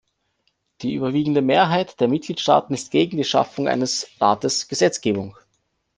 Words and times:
Die 0.81 0.95
überwiegende 0.95 1.43
Mehrheit 1.43 1.99
der 1.99 2.07
Mitgliedstaaten 2.07 2.73
ist 2.73 2.89
gegen 2.89 3.17
die 3.17 3.23
Schaffung 3.23 3.67
eines 3.67 4.07
Rates 4.19 4.67
"Gesetzgebung". 4.67 5.35